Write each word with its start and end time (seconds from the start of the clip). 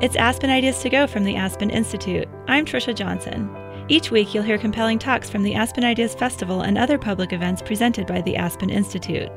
It's 0.00 0.16
Aspen 0.16 0.48
Ideas 0.48 0.80
to 0.80 0.88
Go 0.88 1.06
from 1.06 1.24
the 1.24 1.36
Aspen 1.36 1.68
Institute. 1.68 2.26
I'm 2.48 2.64
Trisha 2.64 2.94
Johnson. 2.94 3.54
Each 3.88 4.10
week, 4.10 4.32
you'll 4.32 4.42
hear 4.42 4.56
compelling 4.56 4.98
talks 4.98 5.28
from 5.28 5.42
the 5.42 5.54
Aspen 5.54 5.84
Ideas 5.84 6.14
Festival 6.14 6.62
and 6.62 6.78
other 6.78 6.96
public 6.96 7.34
events 7.34 7.60
presented 7.60 8.06
by 8.06 8.22
the 8.22 8.34
Aspen 8.34 8.70
Institute. 8.70 9.28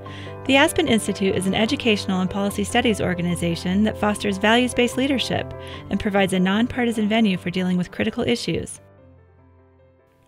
The 0.45 0.55
Aspen 0.55 0.87
Institute 0.87 1.35
is 1.35 1.47
an 1.47 1.53
educational 1.53 2.21
and 2.21 2.29
policy 2.29 2.63
studies 2.63 3.01
organization 3.01 3.83
that 3.83 3.97
fosters 3.97 4.37
values 4.37 4.73
based 4.73 4.95
leadership 4.95 5.53
and 5.89 5.99
provides 5.99 6.31
a 6.31 6.39
nonpartisan 6.39 7.09
venue 7.09 7.37
for 7.37 7.49
dealing 7.49 7.75
with 7.75 7.91
critical 7.91 8.23
issues. 8.23 8.79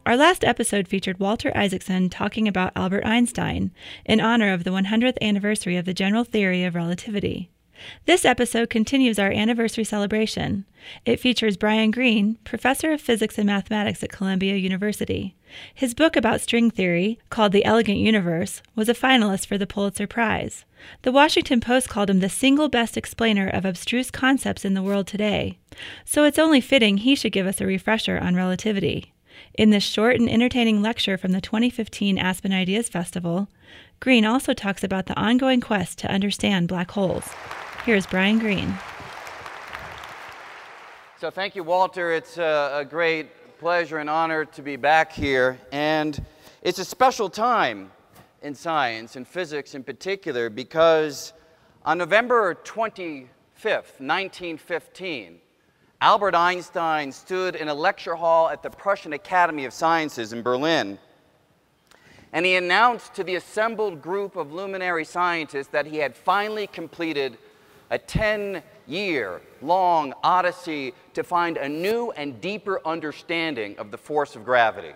Our 0.06 0.18
last 0.18 0.44
episode 0.44 0.90
featured 0.90 1.18
Walter 1.18 1.56
Isaacson 1.56 2.10
talking 2.10 2.46
about 2.46 2.74
Albert 2.76 3.06
Einstein 3.06 3.72
in 4.04 4.20
honor 4.20 4.52
of 4.52 4.66
the 4.66 4.72
100th 4.72 5.18
anniversary 5.22 5.78
of 5.78 5.86
the 5.86 5.94
general 5.94 6.26
theory 6.26 6.66
of 6.66 6.76
relativity. 6.76 7.52
This 8.06 8.26
episode 8.26 8.70
continues 8.70 9.20
our 9.20 9.32
anniversary 9.32 9.84
celebration. 9.84 10.66
It 11.06 11.20
features 11.20 11.58
Brian 11.58 11.92
Greene, 11.92 12.38
professor 12.44 12.92
of 12.92 13.02
physics 13.02 13.38
and 13.38 13.48
mathematics 13.48 14.04
at 14.04 14.12
Columbia 14.12 14.56
University. 14.56 15.36
His 15.74 15.94
book 15.94 16.16
about 16.16 16.42
string 16.42 16.70
theory, 16.70 17.20
called 17.30 17.52
The 17.52 17.66
Elegant 17.66 17.98
Universe, 17.98 18.62
was 18.76 18.90
a 18.90 18.94
finalist 18.94 19.48
for 19.48 19.58
the 19.58 19.68
Pulitzer 19.68 20.08
Prize. 20.08 20.66
The 21.02 21.12
Washington 21.12 21.62
Post 21.62 21.90
called 21.90 22.10
him 22.10 22.20
the 22.20 22.30
single 22.30 22.70
best 22.70 22.98
explainer 22.98 23.48
of 23.48 23.66
abstruse 23.66 24.12
concepts 24.12 24.66
in 24.66 24.74
the 24.74 24.84
world 24.84 25.08
today. 25.08 25.58
So 26.04 26.24
it's 26.24 26.40
only 26.40 26.62
fitting 26.62 26.98
he 26.98 27.16
should 27.16 27.32
give 27.32 27.48
us 27.48 27.62
a 27.62 27.66
refresher 27.66 28.20
on 28.20 28.36
relativity. 28.36 29.14
In 29.56 29.70
this 29.70 29.84
short 29.84 30.18
and 30.18 30.30
entertaining 30.30 30.82
lecture 30.82 31.18
from 31.18 31.32
the 31.32 31.42
2015 31.42 32.18
Aspen 32.18 32.54
Ideas 32.54 32.90
Festival, 32.90 33.48
Greene 34.00 34.26
also 34.26 34.54
talks 34.54 34.84
about 34.84 35.08
the 35.08 35.20
ongoing 35.20 35.62
quest 35.62 35.98
to 36.00 36.12
understand 36.12 36.68
black 36.68 36.92
holes. 36.92 37.30
Here's 37.86 38.08
Brian 38.08 38.40
Greene. 38.40 38.74
So, 41.20 41.30
thank 41.30 41.56
you, 41.56 41.64
Walter. 41.64 42.14
It's 42.14 42.40
a, 42.40 42.80
a, 42.80 42.84
great 42.84 43.60
pleasure 43.60 44.00
and 44.00 44.10
honor 44.10 44.44
to 44.44 44.64
be 44.64 44.76
back 44.76 45.14
here. 45.14 45.60
And 45.72 46.20
it's 46.64 46.80
a 46.80 46.84
special 46.84 47.30
time 47.30 47.92
in 48.42 48.56
science 48.56 49.18
and 49.18 49.28
physics 49.28 49.76
in 49.76 49.84
particular 49.84 50.50
because 50.50 51.34
on 51.86 52.00
November 52.00 52.56
25th, 52.56 53.30
1915, 54.02 55.38
Albert 56.02 56.34
Einstein 56.34 57.12
stood 57.12 57.56
in 57.56 57.68
a 57.68 57.74
lecture 57.76 58.16
hall 58.16 58.50
at 58.50 58.64
the 58.64 58.70
Prussian 58.72 59.14
Academy 59.14 59.64
of 59.64 59.74
Sciences 59.74 60.34
in 60.34 60.42
Berlin. 60.42 60.98
And 62.34 62.48
he 62.48 62.56
announced 62.56 63.14
to 63.14 63.24
the 63.24 63.36
assembled 63.36 64.02
group 64.02 64.36
of 64.38 64.52
luminary 64.52 65.06
scientists 65.06 65.68
that 65.68 65.86
he 65.86 65.98
had 65.98 66.16
finally 66.16 66.66
completed 66.66 67.38
a 67.90 67.98
10 67.98 68.62
year 68.88 69.42
long 69.62 70.14
odyssey 70.24 70.94
to 71.14 71.24
find 71.24 71.58
a 71.58 71.68
new 71.68 72.12
and 72.12 72.40
deeper 72.42 72.82
understanding 72.86 73.78
of 73.78 73.92
the 73.92 73.98
force 73.98 74.36
of 74.36 74.44
gravity. 74.44 74.94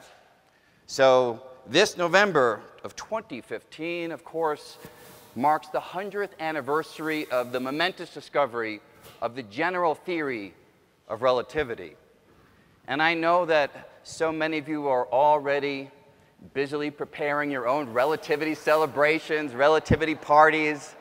So, 0.85 1.43
this 1.67 1.97
November 1.97 2.61
of 2.83 2.95
2015, 2.95 4.11
of 4.11 4.23
course, 4.23 4.77
marks 5.35 5.67
the 5.67 5.79
100th 5.79 6.31
anniversary 6.39 7.29
of 7.29 7.51
the 7.51 7.59
momentous 7.59 8.13
discovery 8.13 8.81
of 9.21 9.35
the 9.35 9.43
general 9.43 9.93
theory 9.93 10.53
of 11.07 11.21
relativity. 11.21 11.95
And 12.87 13.01
I 13.01 13.13
know 13.13 13.45
that 13.45 13.89
so 14.03 14.31
many 14.31 14.57
of 14.57 14.67
you 14.67 14.87
are 14.87 15.07
already 15.07 15.91
busily 16.53 16.89
preparing 16.89 17.51
your 17.51 17.67
own 17.67 17.91
relativity 17.91 18.55
celebrations, 18.55 19.53
relativity 19.53 20.15
parties. 20.15 20.95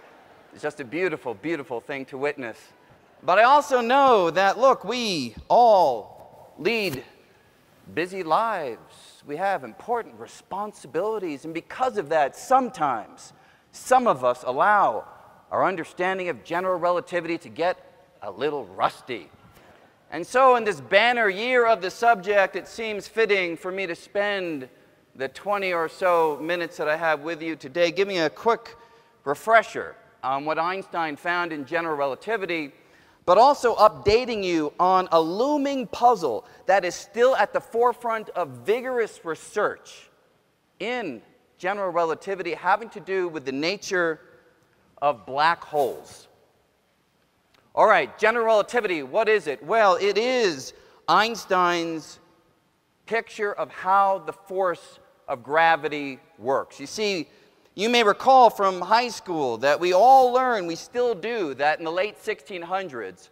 It's 0.53 0.63
just 0.63 0.81
a 0.81 0.85
beautiful, 0.85 1.35
beautiful 1.35 1.81
thing 1.81 2.05
to 2.07 2.19
witness. 2.19 2.59
But 3.23 3.39
I 3.39 3.43
also 3.43 3.81
know 3.81 4.31
that, 4.31 4.59
look, 4.59 4.85
we 4.85 5.35
all 5.49 6.55
lead 6.59 7.05
busy 7.95 8.23
lives. 8.23 9.23
We 9.27 9.37
have 9.37 9.65
important 9.65 10.19
responsibilities. 10.19 11.45
And 11.45 11.53
because 11.53 11.99
of 11.99 12.09
that, 12.09 12.37
sometimes 12.37 13.33
some 13.73 14.07
of 14.07 14.25
us 14.25 14.45
allow 14.47 15.07
our 15.51 15.65
understanding 15.65 16.29
of 16.29 16.45
general 16.45 16.79
relativity 16.79 17.39
to 17.39 17.49
get 17.49 17.77
a 18.23 18.31
little 18.31 18.65
rusty. 18.67 19.31
And 20.11 20.27
so, 20.27 20.57
in 20.57 20.65
this 20.65 20.81
banner 20.81 21.29
year 21.29 21.67
of 21.67 21.83
the 21.83 21.91
subject, 21.91 22.57
it 22.57 22.67
seems 22.67 23.07
fitting 23.07 23.57
for 23.57 23.71
me 23.71 23.87
to 23.87 23.95
spend 23.95 24.69
the 25.15 25.29
20 25.29 25.73
or 25.73 25.89
so 25.89 26.39
minutes 26.41 26.79
that 26.79 26.89
I 26.89 26.97
have 26.97 27.21
with 27.21 27.43
you 27.43 27.57
today 27.57 27.91
giving 27.91 28.19
a 28.19 28.31
quick 28.31 28.75
refresher 29.25 29.95
on 30.23 30.45
what 30.45 30.59
Einstein 30.59 31.17
found 31.17 31.53
in 31.53 31.65
general 31.65 31.97
relativity, 31.97 32.73
but 33.25 33.39
also 33.39 33.75
updating 33.77 34.43
you 34.43 34.73
on 34.81 35.09
a 35.13 35.21
looming 35.21 35.87
puzzle 35.87 36.45
that 36.67 36.85
is 36.85 36.95
still 36.95 37.37
at 37.37 37.53
the 37.53 37.61
forefront 37.61 38.29
of 38.31 38.49
vigorous 38.65 39.25
research 39.25 40.09
in 40.81 41.21
general 41.59 41.91
relativity 41.91 42.55
having 42.55 42.89
to 42.89 43.01
do 43.01 43.29
with 43.29 43.45
the 43.45 43.53
nature 43.53 44.21
of 45.03 45.27
black 45.27 45.63
holes. 45.63 46.29
All 47.75 47.87
right, 47.87 48.17
general 48.19 48.47
relativity, 48.47 49.03
what 49.03 49.29
is 49.29 49.47
it? 49.47 49.63
Well, 49.63 49.97
it 50.01 50.19
is 50.19 50.73
Einstein's 51.07 52.19
picture 53.07 53.53
of 53.53 53.71
how 53.71 54.19
the 54.21 54.33
force 54.33 54.99
of 55.29 55.43
gravity 55.43 56.19
works. 56.39 56.81
You 56.81 56.87
see, 56.87 57.29
you 57.79 57.89
may 57.89 58.03
recall 58.03 58.51
from 58.51 58.81
high 58.81 59.07
school 59.07 59.57
that 59.59 59.79
we 59.79 59.93
all 59.93 60.33
learn, 60.33 60.67
we 60.67 60.75
still 60.75 61.15
do, 61.15 61.55
that 61.55 61.79
in 61.79 61.85
the 61.85 61.93
late 61.93 62.21
1600s, 62.21 63.29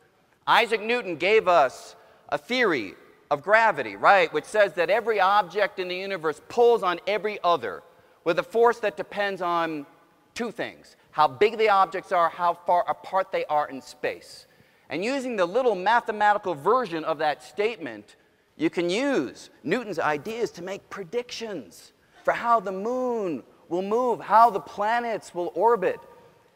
Isaac 0.47 0.81
Newton 0.81 1.17
gave 1.17 1.49
us 1.49 1.97
a 2.29 2.39
theory 2.39 2.95
of 3.29 3.43
gravity, 3.43 3.97
right, 3.97 4.33
which 4.33 4.45
says 4.45 4.73
that 4.75 4.89
every 4.89 5.19
object 5.19 5.81
in 5.81 5.89
the 5.89 5.97
universe 5.97 6.41
pulls 6.49 6.85
on 6.85 7.01
every 7.09 7.41
other 7.43 7.83
with 8.23 8.39
a 8.39 8.43
force 8.45 8.79
that 8.79 8.97
depends 8.97 9.43
on 9.43 9.85
two 10.33 10.53
things 10.53 10.95
how 11.11 11.27
big 11.27 11.59
the 11.59 11.71
objects 11.71 12.13
are, 12.13 12.29
how 12.29 12.55
far 12.55 12.85
apart 12.89 13.33
they 13.33 13.45
are 13.47 13.69
in 13.69 13.83
space. 13.83 14.47
And 14.91 15.05
using 15.05 15.35
the 15.35 15.47
little 15.47 15.75
mathematical 15.75 16.55
version 16.55 17.03
of 17.03 17.19
that 17.19 17.43
statement, 17.43 18.15
you 18.57 18.71
can 18.71 18.91
use 18.91 19.51
Newton's 19.65 19.99
ideas 19.99 20.53
to 20.53 20.63
make 20.63 20.89
predictions 20.89 21.95
for 22.23 22.33
how 22.33 22.61
the 22.61 22.71
moon 22.71 23.43
will 23.69 23.83
move, 23.83 24.21
how 24.21 24.51
the 24.51 24.61
planets 24.61 25.35
will 25.35 25.53
orbit. 25.55 26.01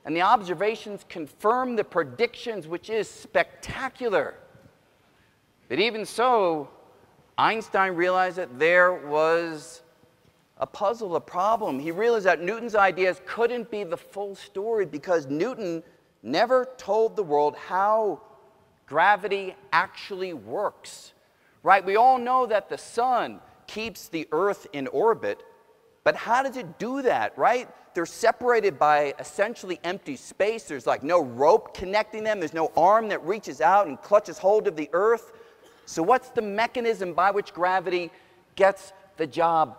And 0.05 0.17
the 0.17 0.23
observations 0.23 1.05
confirm 1.09 1.77
the 1.77 1.85
predictions, 1.85 2.67
which 2.67 2.89
is 2.89 3.09
spectacular. 3.09 4.35
But 5.69 5.79
even 5.79 6.05
so, 6.05 6.69
Einstein 7.37 7.93
realized 7.93 8.37
that 8.37 8.59
there 8.59 8.93
was 8.93 9.83
a 10.59 10.67
puzzle, 10.67 11.17
a 11.17 11.21
problem. 11.21 11.79
He 11.79 11.91
realized 11.91 12.27
that 12.27 12.43
Newton's 12.43 12.75
ideas 12.75 13.21
couldn't 13.27 13.71
be 13.71 13.85
the 13.85 13.97
full 13.97 14.35
story 14.35 14.85
because 14.85 15.27
Newton 15.27 15.83
never 16.23 16.69
told 16.77 17.17
the 17.17 17.23
world 17.23 17.57
how 17.57 18.21
gravity 18.87 19.55
actually 19.73 20.35
works. 20.35 21.13
Right? 21.63 21.85
We 21.85 21.97
all 21.97 22.19
know 22.19 22.47
that 22.47 22.69
the 22.69 22.79
sun 22.79 23.41
keeps 23.67 24.09
the 24.09 24.27
earth 24.33 24.67
in 24.73 24.87
orbit, 24.89 25.43
but 26.05 26.17
how 26.17 26.43
does 26.43 26.57
it 26.57 26.79
do 26.79 27.03
that, 27.03 27.37
right? 27.37 27.69
They're 27.95 28.07
separated 28.07 28.79
by 28.79 29.15
essentially 29.19 29.81
empty 29.85 30.17
space. 30.17 30.65
There's 30.65 30.87
like 30.87 31.03
no 31.03 31.23
rope 31.23 31.75
connecting 31.75 32.25
them, 32.25 32.39
there's 32.39 32.55
no 32.55 32.73
arm 32.77 33.09
that 33.09 33.25
reaches 33.25 33.61
out 33.61 33.87
and 33.87 34.01
clutches 34.01 34.39
hold 34.39 34.67
of 34.67 34.77
the 34.77 34.89
earth. 34.93 35.33
So, 35.87 36.03
what's 36.03 36.31
the 36.31 36.43
mechanism 36.43 37.15
by 37.15 37.31
which 37.33 37.53
gravity 37.53 38.11
gets 38.55 38.93
the 39.17 39.27
job 39.27 39.77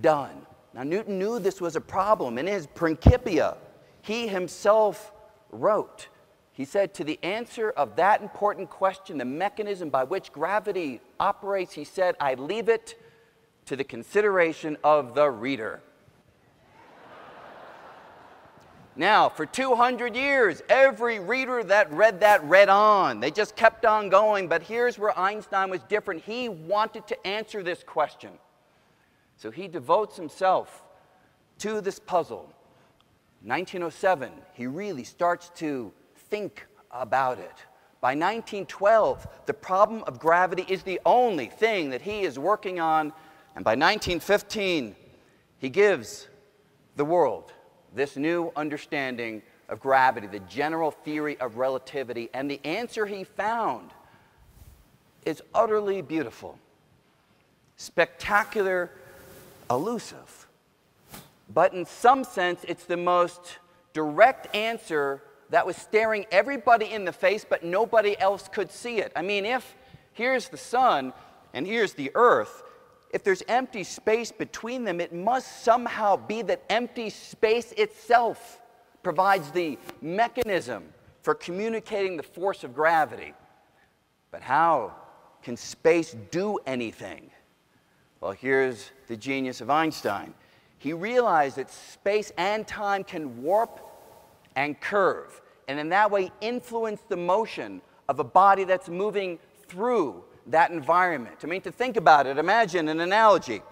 done? 0.00 0.46
Now, 0.72 0.82
Newton 0.82 1.18
knew 1.18 1.38
this 1.38 1.60
was 1.60 1.76
a 1.76 1.80
problem. 1.80 2.38
In 2.38 2.46
his 2.46 2.66
Principia, 2.66 3.56
he 4.02 4.26
himself 4.26 5.12
wrote, 5.52 6.08
he 6.52 6.64
said, 6.64 6.94
to 6.94 7.04
the 7.04 7.18
answer 7.22 7.70
of 7.70 7.94
that 7.96 8.22
important 8.22 8.70
question, 8.70 9.18
the 9.18 9.24
mechanism 9.24 9.88
by 9.90 10.04
which 10.04 10.32
gravity 10.32 11.00
operates, 11.20 11.72
he 11.72 11.84
said, 11.84 12.16
I 12.20 12.34
leave 12.34 12.68
it 12.68 12.98
to 13.66 13.76
the 13.76 13.84
consideration 13.84 14.76
of 14.84 15.14
the 15.14 15.30
reader. 15.30 15.80
Now, 18.96 19.28
for 19.28 19.44
200 19.44 20.14
years, 20.14 20.62
every 20.68 21.18
reader 21.18 21.64
that 21.64 21.92
read 21.92 22.20
that 22.20 22.44
read 22.44 22.68
on. 22.68 23.18
They 23.18 23.32
just 23.32 23.56
kept 23.56 23.84
on 23.84 24.08
going. 24.08 24.46
But 24.46 24.62
here's 24.62 24.98
where 24.98 25.18
Einstein 25.18 25.68
was 25.68 25.82
different. 25.82 26.22
He 26.22 26.48
wanted 26.48 27.08
to 27.08 27.26
answer 27.26 27.62
this 27.62 27.82
question. 27.82 28.30
So 29.36 29.50
he 29.50 29.66
devotes 29.66 30.16
himself 30.16 30.84
to 31.58 31.80
this 31.80 31.98
puzzle. 31.98 32.52
1907, 33.42 34.30
he 34.54 34.66
really 34.66 35.04
starts 35.04 35.50
to 35.56 35.92
think 36.30 36.66
about 36.92 37.38
it. 37.38 37.52
By 38.00 38.10
1912, 38.10 39.26
the 39.46 39.54
problem 39.54 40.04
of 40.06 40.18
gravity 40.18 40.64
is 40.68 40.82
the 40.82 41.00
only 41.04 41.46
thing 41.46 41.90
that 41.90 42.02
he 42.02 42.22
is 42.22 42.38
working 42.38 42.78
on 42.78 43.12
and 43.54 43.64
by 43.64 43.72
1915, 43.72 44.96
he 45.58 45.68
gives 45.68 46.28
the 46.96 47.04
world 47.04 47.52
this 47.94 48.16
new 48.16 48.50
understanding 48.56 49.42
of 49.68 49.80
gravity, 49.80 50.26
the 50.26 50.40
general 50.40 50.90
theory 50.90 51.38
of 51.40 51.56
relativity, 51.56 52.28
and 52.34 52.50
the 52.50 52.60
answer 52.64 53.06
he 53.06 53.24
found 53.24 53.90
is 55.24 55.42
utterly 55.54 56.02
beautiful, 56.02 56.58
spectacular, 57.76 58.90
elusive. 59.70 60.46
But 61.52 61.72
in 61.72 61.86
some 61.86 62.24
sense, 62.24 62.64
it's 62.66 62.84
the 62.84 62.96
most 62.96 63.58
direct 63.92 64.54
answer 64.54 65.22
that 65.50 65.66
was 65.66 65.76
staring 65.76 66.26
everybody 66.32 66.90
in 66.90 67.04
the 67.04 67.12
face, 67.12 67.46
but 67.48 67.62
nobody 67.62 68.18
else 68.18 68.48
could 68.48 68.70
see 68.70 68.98
it. 68.98 69.12
I 69.14 69.22
mean, 69.22 69.46
if 69.46 69.76
here's 70.12 70.48
the 70.48 70.56
sun 70.56 71.12
and 71.52 71.66
here's 71.66 71.94
the 71.94 72.10
earth, 72.14 72.62
if 73.14 73.22
there's 73.22 73.44
empty 73.46 73.84
space 73.84 74.32
between 74.32 74.82
them, 74.82 75.00
it 75.00 75.14
must 75.14 75.62
somehow 75.62 76.16
be 76.16 76.42
that 76.42 76.64
empty 76.68 77.08
space 77.08 77.70
itself 77.72 78.60
provides 79.04 79.52
the 79.52 79.78
mechanism 80.02 80.82
for 81.22 81.32
communicating 81.32 82.16
the 82.16 82.24
force 82.24 82.64
of 82.64 82.74
gravity. 82.74 83.32
But 84.32 84.42
how 84.42 84.96
can 85.44 85.56
space 85.56 86.16
do 86.32 86.58
anything? 86.66 87.30
Well, 88.20 88.32
here's 88.32 88.90
the 89.06 89.16
genius 89.16 89.60
of 89.60 89.70
Einstein. 89.70 90.34
He 90.78 90.92
realized 90.92 91.56
that 91.56 91.70
space 91.70 92.32
and 92.36 92.66
time 92.66 93.04
can 93.04 93.44
warp 93.44 93.78
and 94.56 94.80
curve, 94.80 95.40
and 95.68 95.78
in 95.78 95.88
that 95.90 96.10
way 96.10 96.32
influence 96.40 97.02
the 97.08 97.16
motion 97.16 97.80
of 98.08 98.18
a 98.18 98.24
body 98.24 98.64
that's 98.64 98.88
moving 98.88 99.38
through 99.68 100.24
that 100.46 100.70
environment. 100.70 101.36
I 101.42 101.46
mean, 101.46 101.62
to 101.62 101.72
think 101.72 101.96
about 101.96 102.26
it, 102.26 102.38
imagine 102.38 102.88
an 102.88 103.00
analogy. 103.00 103.62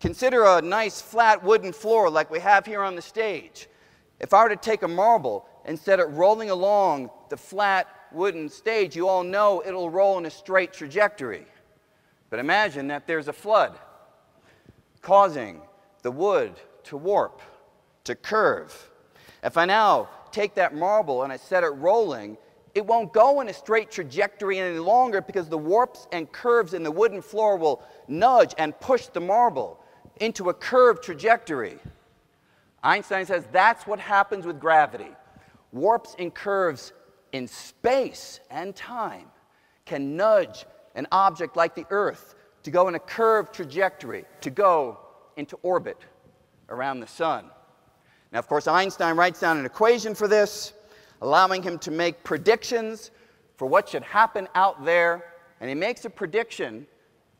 Consider 0.00 0.44
a 0.44 0.62
nice 0.62 1.00
flat 1.00 1.42
wooden 1.44 1.72
floor 1.72 2.08
like 2.10 2.30
we 2.30 2.40
have 2.40 2.66
here 2.66 2.82
on 2.82 2.96
the 2.96 3.02
stage. 3.02 3.68
If 4.18 4.34
I 4.34 4.42
were 4.42 4.48
to 4.48 4.56
take 4.56 4.82
a 4.82 4.88
marble 4.88 5.46
and 5.64 5.78
set 5.78 6.00
it 6.00 6.04
rolling 6.04 6.50
along 6.50 7.10
the 7.28 7.36
flat 7.36 7.86
wooden 8.12 8.48
stage, 8.48 8.96
you 8.96 9.08
all 9.08 9.22
know 9.22 9.62
it'll 9.64 9.90
roll 9.90 10.18
in 10.18 10.26
a 10.26 10.30
straight 10.30 10.72
trajectory. 10.72 11.46
But 12.28 12.38
imagine 12.38 12.88
that 12.88 13.06
there's 13.06 13.28
a 13.28 13.32
flood 13.32 13.78
causing 15.02 15.60
the 16.02 16.10
wood 16.10 16.54
to 16.84 16.96
warp, 16.96 17.40
to 18.04 18.14
curve. 18.14 18.90
If 19.42 19.56
I 19.56 19.64
now 19.64 20.08
take 20.30 20.54
that 20.54 20.74
marble 20.74 21.22
and 21.22 21.32
I 21.32 21.36
set 21.36 21.64
it 21.64 21.68
rolling, 21.68 22.36
it 22.74 22.86
won't 22.86 23.12
go 23.12 23.40
in 23.40 23.48
a 23.48 23.52
straight 23.52 23.90
trajectory 23.90 24.58
any 24.58 24.78
longer 24.78 25.20
because 25.20 25.48
the 25.48 25.58
warps 25.58 26.06
and 26.12 26.30
curves 26.30 26.74
in 26.74 26.82
the 26.82 26.90
wooden 26.90 27.20
floor 27.20 27.56
will 27.56 27.82
nudge 28.06 28.54
and 28.58 28.78
push 28.80 29.06
the 29.06 29.20
marble 29.20 29.82
into 30.20 30.50
a 30.50 30.54
curved 30.54 31.02
trajectory. 31.02 31.78
Einstein 32.82 33.26
says 33.26 33.44
that's 33.52 33.86
what 33.86 33.98
happens 33.98 34.46
with 34.46 34.60
gravity. 34.60 35.10
Warps 35.72 36.14
and 36.18 36.32
curves 36.32 36.92
in 37.32 37.46
space 37.46 38.40
and 38.50 38.74
time 38.74 39.26
can 39.84 40.16
nudge 40.16 40.64
an 40.94 41.06
object 41.12 41.56
like 41.56 41.74
the 41.74 41.86
Earth 41.90 42.34
to 42.62 42.70
go 42.70 42.88
in 42.88 42.94
a 42.94 42.98
curved 42.98 43.54
trajectory, 43.54 44.24
to 44.40 44.50
go 44.50 44.98
into 45.36 45.58
orbit 45.62 45.98
around 46.68 47.00
the 47.00 47.06
sun. 47.06 47.46
Now, 48.32 48.38
of 48.38 48.46
course, 48.46 48.68
Einstein 48.68 49.16
writes 49.16 49.40
down 49.40 49.58
an 49.58 49.66
equation 49.66 50.14
for 50.14 50.28
this 50.28 50.72
allowing 51.20 51.62
him 51.62 51.78
to 51.78 51.90
make 51.90 52.22
predictions 52.24 53.10
for 53.56 53.66
what 53.66 53.88
should 53.88 54.02
happen 54.02 54.48
out 54.54 54.84
there. 54.84 55.34
And 55.60 55.68
he 55.68 55.74
makes 55.74 56.04
a 56.04 56.10
prediction 56.10 56.86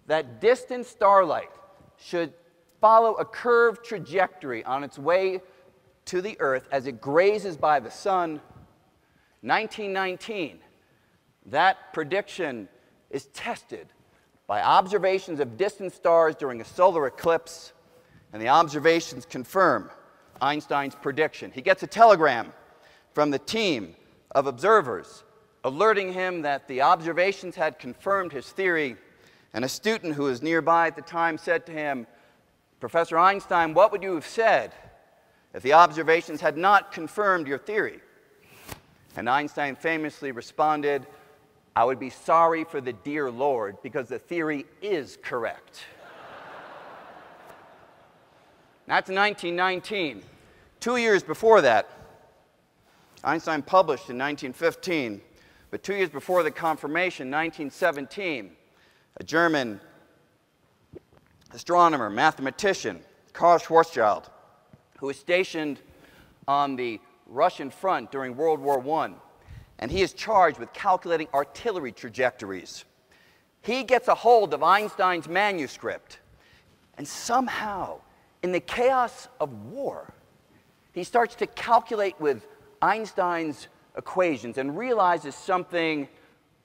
that 0.06 0.40
distant 0.40 0.86
starlight 0.86 1.50
should 1.96 2.32
follow 2.80 3.14
a 3.14 3.24
curved 3.24 3.84
trajectory 3.84 4.64
on 4.64 4.84
its 4.84 4.98
way 4.98 5.40
to 6.06 6.20
the 6.20 6.36
Earth 6.40 6.68
as 6.72 6.86
it 6.86 7.00
grazes 7.00 7.56
by 7.56 7.80
the 7.80 7.90
sun. 7.90 8.40
1919, 9.42 10.58
that 11.46 11.92
prediction 11.92 12.68
is 13.10 13.26
tested 13.26 13.86
by 14.46 14.60
observations 14.62 15.40
of 15.40 15.56
distant 15.56 15.92
stars 15.92 16.34
during 16.34 16.60
a 16.60 16.64
solar 16.64 17.06
eclipse, 17.06 17.72
and 18.32 18.42
the 18.42 18.48
observations 18.48 19.24
confirm 19.24 19.90
Einstein's 20.42 20.94
prediction. 20.94 21.50
He 21.52 21.62
gets 21.62 21.82
a 21.82 21.86
telegram 21.86 22.52
from 23.12 23.30
the 23.30 23.38
team 23.38 23.94
of 24.32 24.46
observers, 24.46 25.24
alerting 25.64 26.12
him 26.12 26.42
that 26.42 26.68
the 26.68 26.82
observations 26.82 27.56
had 27.56 27.78
confirmed 27.78 28.32
his 28.32 28.48
theory. 28.50 28.96
And 29.52 29.64
a 29.64 29.68
student 29.68 30.14
who 30.14 30.24
was 30.24 30.42
nearby 30.42 30.86
at 30.86 30.96
the 30.96 31.02
time 31.02 31.36
said 31.36 31.66
to 31.66 31.72
him, 31.72 32.06
Professor 32.78 33.18
Einstein, 33.18 33.74
what 33.74 33.92
would 33.92 34.02
you 34.02 34.14
have 34.14 34.26
said 34.26 34.72
if 35.52 35.62
the 35.62 35.72
observations 35.72 36.40
had 36.40 36.56
not 36.56 36.92
confirmed 36.92 37.46
your 37.46 37.58
theory? 37.58 38.00
And 39.16 39.28
Einstein 39.28 39.74
famously 39.74 40.32
responded, 40.32 41.06
I 41.74 41.84
would 41.84 41.98
be 41.98 42.10
sorry 42.10 42.64
for 42.64 42.80
the 42.80 42.92
dear 42.92 43.30
Lord 43.30 43.76
because 43.82 44.08
the 44.08 44.18
theory 44.18 44.66
is 44.80 45.18
correct. 45.22 45.84
That's 48.86 49.08
1919. 49.08 50.22
Two 50.80 50.96
years 50.96 51.22
before 51.22 51.60
that, 51.60 51.88
Einstein 53.22 53.62
published 53.62 54.08
in 54.08 54.16
1915, 54.16 55.20
but 55.70 55.82
two 55.82 55.94
years 55.94 56.08
before 56.08 56.42
the 56.42 56.50
confirmation, 56.50 57.30
1917, 57.30 58.52
a 59.18 59.24
German 59.24 59.78
astronomer, 61.52 62.08
mathematician, 62.08 63.00
Karl 63.34 63.58
Schwarzschild, 63.58 64.24
who 64.98 65.06
was 65.06 65.18
stationed 65.18 65.80
on 66.48 66.76
the 66.76 66.98
Russian 67.26 67.70
front 67.70 68.10
during 68.10 68.36
World 68.36 68.58
War 68.58 68.82
I, 69.02 69.12
and 69.78 69.90
he 69.90 70.00
is 70.00 70.14
charged 70.14 70.58
with 70.58 70.72
calculating 70.72 71.28
artillery 71.34 71.92
trajectories. 71.92 72.84
He 73.62 73.84
gets 73.84 74.08
a 74.08 74.14
hold 74.14 74.54
of 74.54 74.62
Einstein's 74.62 75.28
manuscript, 75.28 76.20
and 76.96 77.06
somehow, 77.06 78.00
in 78.42 78.52
the 78.52 78.60
chaos 78.60 79.28
of 79.40 79.52
war, 79.66 80.12
he 80.92 81.04
starts 81.04 81.34
to 81.36 81.46
calculate 81.46 82.18
with 82.18 82.46
Einstein's 82.82 83.68
equations 83.96 84.58
and 84.58 84.76
realizes 84.76 85.34
something 85.34 86.08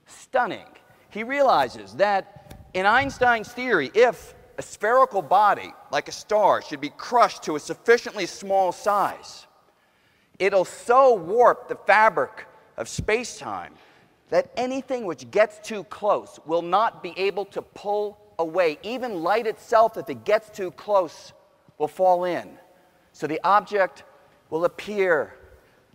stunning. 0.05 0.65
He 1.09 1.23
realizes 1.23 1.93
that 1.93 2.67
in 2.73 2.85
Einstein's 2.85 3.51
theory, 3.51 3.91
if 3.93 4.33
a 4.57 4.61
spherical 4.61 5.21
body, 5.21 5.73
like 5.91 6.07
a 6.07 6.11
star, 6.11 6.61
should 6.61 6.81
be 6.81 6.89
crushed 6.89 7.43
to 7.43 7.55
a 7.55 7.59
sufficiently 7.59 8.25
small 8.25 8.71
size, 8.71 9.47
it'll 10.39 10.65
so 10.65 11.13
warp 11.15 11.67
the 11.67 11.75
fabric 11.75 12.45
of 12.77 12.87
space 12.87 13.37
time 13.37 13.73
that 14.29 14.51
anything 14.57 15.05
which 15.05 15.29
gets 15.31 15.65
too 15.65 15.83
close 15.85 16.39
will 16.45 16.61
not 16.61 17.03
be 17.03 17.13
able 17.17 17.45
to 17.45 17.61
pull 17.61 18.17
away. 18.39 18.77
Even 18.83 19.23
light 19.23 19.47
itself, 19.47 19.97
if 19.97 20.09
it 20.09 20.25
gets 20.25 20.49
too 20.49 20.71
close, 20.71 21.33
will 21.77 21.87
fall 21.87 22.25
in. 22.25 22.57
So 23.11 23.27
the 23.27 23.39
object 23.43 24.03
will 24.49 24.65
appear 24.65 25.35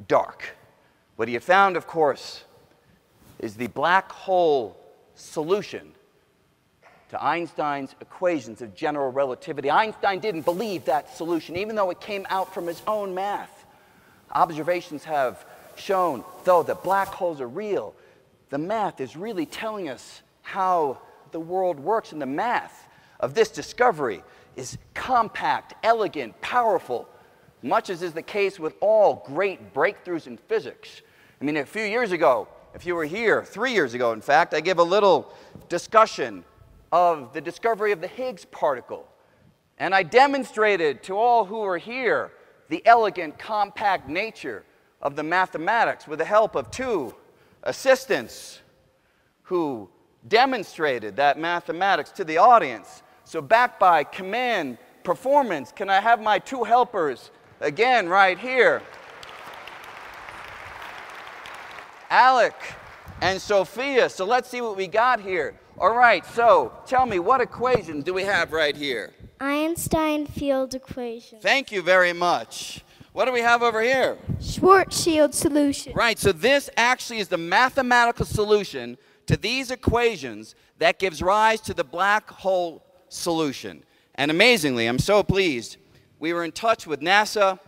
dark. 0.08 0.56
What 1.16 1.28
he 1.28 1.34
had 1.34 1.42
found, 1.42 1.76
of 1.76 1.86
course, 1.86 2.44
is 3.38 3.54
the 3.54 3.66
black 3.68 4.10
hole 4.10 4.76
solution 5.14 5.92
to 7.10 7.22
Einstein's 7.22 7.94
equations 8.00 8.62
of 8.62 8.74
general 8.74 9.10
relativity. 9.10 9.70
Einstein 9.70 10.20
didn't 10.20 10.42
believe 10.42 10.84
that 10.84 11.16
solution, 11.16 11.56
even 11.56 11.74
though 11.74 11.90
it 11.90 12.00
came 12.00 12.26
out 12.30 12.54
from 12.54 12.66
his 12.66 12.80
own 12.86 13.14
math. 13.14 13.66
Observations 14.32 15.04
have 15.04 15.44
shown, 15.76 16.24
though, 16.44 16.62
that 16.62 16.84
black 16.84 17.08
holes 17.08 17.40
are 17.40 17.48
real. 17.48 17.94
The 18.50 18.58
math 18.58 19.00
is 19.00 19.16
really 19.16 19.46
telling 19.46 19.88
us 19.88 20.22
how 20.42 20.98
the 21.32 21.40
world 21.40 21.80
works, 21.80 22.12
and 22.12 22.22
the 22.22 22.26
math 22.26 22.86
of 23.18 23.34
this 23.34 23.50
discovery 23.50 24.22
is 24.56 24.78
compact, 24.94 25.74
elegant, 25.82 26.40
powerful, 26.40 27.08
much 27.62 27.90
as 27.90 28.02
is 28.02 28.12
the 28.12 28.22
case 28.22 28.58
with 28.58 28.74
all 28.80 29.22
great 29.26 29.74
breakthroughs 29.74 30.26
in 30.26 30.36
physics. 30.36 31.02
I 31.40 31.44
mean, 31.44 31.56
a 31.56 31.64
few 31.64 31.84
years 31.84 32.12
ago, 32.12 32.48
if 32.74 32.86
you 32.86 32.94
were 32.94 33.04
here, 33.04 33.44
three 33.44 33.72
years 33.72 33.94
ago, 33.94 34.12
in 34.12 34.20
fact, 34.20 34.54
I 34.54 34.60
gave 34.60 34.78
a 34.78 34.82
little 34.82 35.32
discussion 35.68 36.44
of 36.92 37.32
the 37.32 37.40
discovery 37.40 37.92
of 37.92 38.00
the 38.00 38.08
Higgs 38.08 38.44
particle. 38.44 39.06
And 39.78 39.94
I 39.94 40.02
demonstrated 40.02 41.02
to 41.04 41.16
all 41.16 41.44
who 41.44 41.60
were 41.60 41.78
here 41.78 42.32
the 42.68 42.86
elegant, 42.86 43.38
compact 43.38 44.08
nature 44.08 44.64
of 45.02 45.16
the 45.16 45.22
mathematics 45.22 46.06
with 46.06 46.18
the 46.18 46.24
help 46.24 46.54
of 46.54 46.70
two 46.70 47.14
assistants 47.62 48.60
who 49.42 49.88
demonstrated 50.28 51.16
that 51.16 51.38
mathematics 51.38 52.10
to 52.12 52.24
the 52.24 52.36
audience. 52.36 53.02
So, 53.24 53.40
backed 53.40 53.80
by 53.80 54.04
command 54.04 54.78
performance, 55.02 55.72
can 55.72 55.88
I 55.88 56.00
have 56.00 56.20
my 56.20 56.38
two 56.38 56.64
helpers 56.64 57.30
again 57.60 58.08
right 58.08 58.38
here. 58.38 58.82
Alec 62.10 62.54
and 63.20 63.40
Sophia. 63.40 64.08
So 64.08 64.24
let's 64.24 64.48
see 64.48 64.60
what 64.60 64.76
we 64.76 64.86
got 64.86 65.20
here. 65.20 65.54
All 65.78 65.94
right, 65.94 66.26
so 66.26 66.72
tell 66.86 67.06
me, 67.06 67.18
what 67.18 67.40
equations 67.40 68.04
do 68.04 68.12
we 68.12 68.24
have 68.24 68.52
right 68.52 68.76
here? 68.76 69.14
Einstein 69.40 70.26
field 70.26 70.74
equation. 70.74 71.40
Thank 71.40 71.72
you 71.72 71.80
very 71.80 72.12
much. 72.12 72.84
What 73.12 73.24
do 73.24 73.32
we 73.32 73.40
have 73.40 73.62
over 73.62 73.80
here? 73.80 74.18
Schwarzschild 74.40 75.32
solution. 75.32 75.94
Right, 75.94 76.18
so 76.18 76.32
this 76.32 76.68
actually 76.76 77.18
is 77.18 77.28
the 77.28 77.38
mathematical 77.38 78.26
solution 78.26 78.98
to 79.26 79.36
these 79.36 79.70
equations 79.70 80.54
that 80.78 80.98
gives 80.98 81.22
rise 81.22 81.60
to 81.62 81.74
the 81.74 81.84
black 81.84 82.30
hole 82.30 82.84
solution. 83.08 83.82
And 84.16 84.30
amazingly, 84.30 84.86
I'm 84.86 84.98
so 84.98 85.22
pleased, 85.22 85.78
we 86.20 86.34
were 86.34 86.44
in 86.44 86.52
touch 86.52 86.86
with 86.86 87.00
NASA 87.00 87.58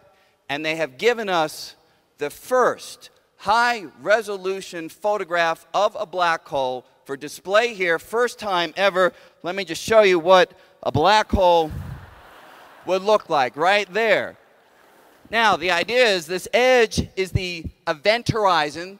and 0.48 0.64
they 0.64 0.76
have 0.76 0.98
given 0.98 1.28
us 1.28 1.74
the 2.18 2.30
first 2.30 3.10
high 3.38 3.86
resolution 4.00 4.88
photograph 4.88 5.66
of 5.74 5.96
a 5.98 6.06
black 6.06 6.46
hole 6.46 6.84
for 7.04 7.16
display 7.16 7.74
here, 7.74 7.98
first 7.98 8.38
time 8.38 8.72
ever. 8.76 9.12
Let 9.42 9.56
me 9.56 9.64
just 9.64 9.82
show 9.82 10.02
you 10.02 10.18
what 10.18 10.52
a 10.82 10.92
black 10.92 11.30
hole 11.32 11.72
would 12.86 13.02
look 13.02 13.28
like 13.28 13.56
right 13.56 13.92
there. 13.92 14.36
Now, 15.30 15.56
the 15.56 15.70
idea 15.70 16.04
is 16.04 16.26
this 16.26 16.46
edge 16.52 17.08
is 17.16 17.32
the 17.32 17.64
event 17.88 18.28
horizon, 18.28 18.98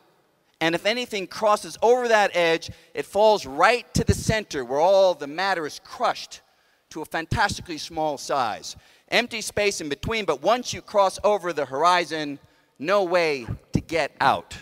and 0.63 0.75
if 0.75 0.87
anything 0.87 1.27
crosses 1.27 1.77
over 1.83 2.09
that 2.09 2.31
edge, 2.35 2.71
it 2.95 3.05
falls 3.05 3.45
right 3.45 3.93
to 3.95 4.03
the 4.03 4.15
center 4.15 4.65
where 4.65 4.81
all 4.81 5.13
the 5.13 5.27
matter 5.27 5.67
is 5.67 5.79
crushed 5.85 6.41
to 6.91 7.03
a 7.03 7.05
fantastically 7.05 7.79
small 7.79 8.17
size. 8.17 8.77
Empty 9.13 9.43
space 9.43 9.81
in 9.81 9.91
between, 9.91 10.25
but 10.25 10.43
once 10.43 10.73
you 10.73 10.81
cross 10.83 11.19
over 11.23 11.53
the 11.53 11.67
horizon, 11.67 12.39
no 12.79 13.05
way 13.05 13.47
to 13.73 13.81
get 13.81 14.17
out. 14.21 14.57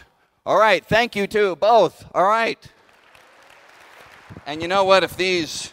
All 0.45 0.59
right, 0.59 0.85
thank 0.85 1.15
you 1.15 1.29
too, 1.29 1.55
both. 1.57 2.05
All 2.15 2.27
right. 2.27 2.59
And 4.47 4.61
you 4.61 4.67
know 4.67 4.85
what? 4.85 5.05
If 5.05 5.17
these 5.17 5.73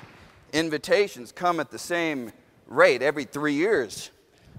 invitations 0.53 1.31
come 1.31 1.60
at 1.60 1.72
the 1.72 1.79
same 1.79 2.31
rate 2.67 3.01
every 3.01 3.24
three 3.24 3.53
years, 3.53 4.12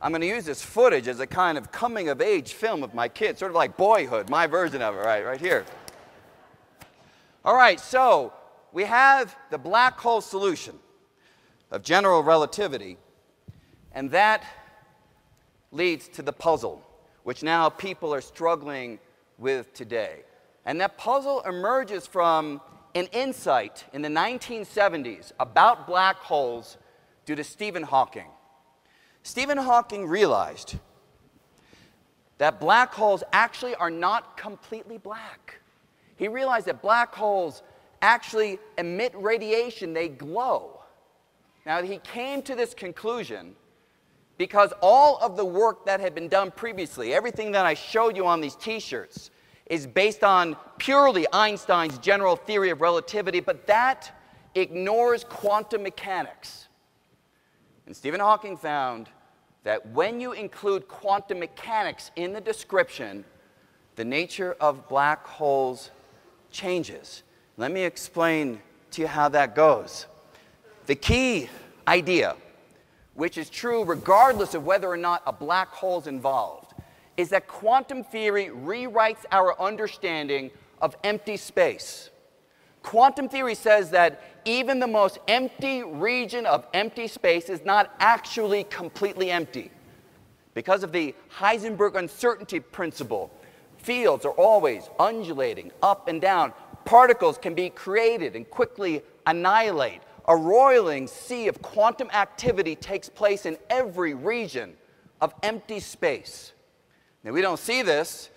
I'm 0.03 0.11
going 0.11 0.23
to 0.23 0.27
use 0.27 0.45
this 0.45 0.63
footage 0.63 1.07
as 1.07 1.21
a 1.21 1.27
kind 1.27 1.57
of 1.57 1.71
coming 1.71 2.09
of 2.09 2.21
age 2.21 2.55
film 2.55 2.83
of 2.83 2.95
my 2.95 3.09
kids, 3.09 3.39
sort 3.39 3.53
of 3.53 3.57
like 3.57 3.77
boyhood, 3.77 4.29
my 4.29 4.47
version 4.47 4.83
of 4.83 4.97
it, 4.97 4.99
right, 4.99 5.25
right 5.25 5.41
here. 5.41 5.65
All 7.45 7.55
right, 7.57 7.79
so 7.79 8.33
we 8.73 8.85
have 8.85 9.37
the 9.51 9.59
black 9.59 9.99
hole 9.99 10.21
solution 10.21 10.77
of 11.71 11.83
general 11.83 12.23
relativity, 12.23 12.97
and 13.93 14.11
that 14.11 14.45
leads 15.73 16.09
to 16.09 16.23
the 16.23 16.33
puzzle, 16.33 16.83
which 17.25 17.43
now 17.43 17.69
people 17.69 18.15
are 18.15 18.21
struggling 18.21 18.99
with 19.39 19.73
today. 19.75 20.23
And 20.65 20.81
that 20.81 20.99
puzzle 20.99 21.43
emerges 21.43 22.07
from 22.07 22.61
an 22.95 23.07
insight 23.13 23.85
in 23.93 24.03
the 24.03 24.09
1970s 24.09 25.33
about 25.39 25.87
black 25.87 26.17
holes 26.17 26.79
due 27.25 27.35
to 27.35 27.45
Stephen 27.45 27.83
Hawking. 27.83 28.27
Stephen 29.23 29.59
Hawking 29.59 30.07
realized 30.07 30.77
that 32.39 32.61
black 32.61 32.95
holes 32.95 33.23
actually 33.33 33.75
are 33.75 33.91
not 33.91 34.37
completely 34.37 34.99
black. 34.99 35.61
He 36.17 36.29
realized 36.29 36.67
that 36.67 36.83
black 36.83 37.15
holes 37.15 37.63
actually 38.01 38.59
emit 38.77 39.13
radiation, 39.15 39.93
they 39.93 40.09
glow. 40.09 40.81
Now, 41.67 41.83
he 41.83 41.99
came 41.99 42.43
to 42.43 42.55
this 42.55 42.75
conclusion 42.75 43.55
because 44.39 44.73
all 44.81 45.19
of 45.19 45.37
the 45.37 45.45
work 45.45 45.85
that 45.85 46.01
had 46.01 46.15
been 46.15 46.29
done 46.29 46.51
previously, 46.51 47.13
everything 47.13 47.53
that 47.53 47.67
I 47.67 47.75
showed 47.75 48.17
you 48.17 48.27
on 48.27 48.41
these 48.41 48.55
t 48.55 48.81
shirts, 48.81 49.31
is 49.67 49.87
based 49.87 50.25
on 50.25 50.57
purely 50.79 51.27
Einstein's 51.33 51.99
general 51.99 52.37
theory 52.37 52.71
of 52.71 52.81
relativity, 52.81 53.41
but 53.41 53.67
that 53.67 54.11
ignores 54.55 55.25
quantum 55.25 55.83
mechanics. 55.83 56.69
And 57.87 57.95
Stephen 57.95 58.21
Hawking 58.21 58.57
found 58.57 59.09
that 59.65 59.87
when 59.91 60.21
you 60.21 60.33
include 60.33 60.89
quantum 60.89 61.41
mechanics 61.41 62.11
in 62.17 62.33
the 62.33 62.41
description, 62.41 63.25
the 63.97 64.05
nature 64.05 64.57
of 64.61 64.89
black 64.89 65.27
holes 65.27 65.91
changes. 66.51 67.23
Let 67.57 67.73
me 67.73 67.83
explain 67.83 68.61
to 68.93 69.03
you 69.03 69.09
how 69.09 69.29
that 69.31 69.55
goes. 69.55 70.07
The 70.87 70.95
key 70.95 71.51
idea, 71.87 72.37
which 73.19 73.37
is 73.37 73.51
true 73.51 73.83
regardless 73.83 74.55
of 74.55 74.65
whether 74.65 74.87
or 74.87 74.97
not 74.97 75.25
a 75.27 75.33
black 75.33 75.71
hole 75.71 75.99
is 75.99 76.07
involved, 76.07 76.73
is 77.17 77.31
that 77.31 77.49
quantum 77.49 78.05
theory 78.05 78.47
rewrites 78.47 79.25
our 79.33 79.61
understanding 79.61 80.53
of 80.81 80.97
empty 81.03 81.37
space. 81.37 82.11
Quantum 82.85 83.29
theory 83.29 83.57
says 83.57 83.91
that 83.91 84.23
even 84.45 84.79
the 84.79 84.87
most 84.87 85.19
empty 85.27 85.83
region 85.83 86.47
of 86.47 86.65
empty 86.73 87.09
space 87.09 87.49
is 87.49 87.65
not 87.65 87.93
actually 87.99 88.63
completely 88.63 89.33
empty. 89.33 89.73
Because 90.55 90.85
of 90.85 90.93
the 90.93 91.13
Heisenberg 91.41 91.97
uncertainty 91.97 92.61
principle, 92.61 93.33
fields 93.79 94.25
are 94.25 94.33
always 94.35 94.89
undulating 95.01 95.73
up 95.83 96.07
and 96.07 96.21
down. 96.21 96.53
Particles 96.85 97.37
can 97.37 97.57
be 97.57 97.69
created 97.69 98.37
and 98.37 98.49
quickly 98.49 99.03
annihilate. 99.27 100.03
A 100.29 100.37
roiling 100.37 101.07
sea 101.07 101.49
of 101.49 101.61
quantum 101.63 102.11
activity 102.11 102.77
takes 102.77 103.09
place 103.09 103.47
in 103.47 103.57
every 103.71 104.13
region 104.15 104.75
of 105.21 105.35
empty 105.43 105.81
space. 105.81 106.53
Now, 107.25 107.33
we 107.33 107.41
don't 107.41 107.59
see 107.59 107.83
this 107.83 108.31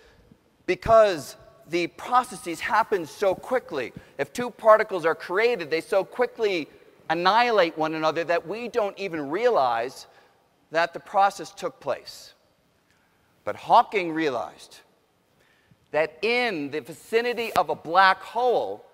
because 0.66 1.36
the 1.68 1.88
processes 1.88 2.60
happen 2.60 3.06
so 3.06 3.34
quickly. 3.34 3.92
If 4.18 4.32
two 4.32 4.50
particles 4.50 5.04
are 5.04 5.14
created, 5.14 5.70
they 5.70 5.82
so 5.82 6.02
quickly 6.02 6.66
annihilate 7.10 7.76
one 7.76 7.94
another 7.94 8.24
that 8.24 8.46
we 8.46 8.68
don't 8.68 8.98
even 8.98 9.28
realize 9.28 10.06
that 10.70 10.94
the 10.94 11.00
process 11.00 11.50
took 11.50 11.78
place. 11.78 12.32
But 13.44 13.54
Hawking 13.54 14.12
realized 14.12 14.80
that 15.90 16.18
in 16.22 16.70
the 16.70 16.80
vicinity 16.80 17.52
of 17.52 17.68
a 17.68 17.74
black 17.74 18.22
hole, 18.22 18.84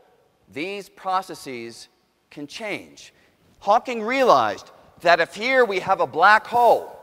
these 0.52 0.88
processes 0.88 1.88
can 2.30 2.46
change. 2.46 3.12
Hawking 3.60 4.02
realized 4.02 4.70
that 5.00 5.20
if 5.20 5.34
here 5.34 5.64
we 5.64 5.80
have 5.80 6.00
a 6.00 6.06
black 6.06 6.46
hole, 6.46 6.94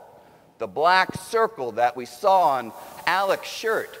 the 0.58 0.66
black 0.66 1.14
circle 1.14 1.72
that 1.72 1.96
we 1.96 2.06
saw 2.06 2.42
on 2.50 2.72
Alec's 3.06 3.48
shirt, 3.48 3.98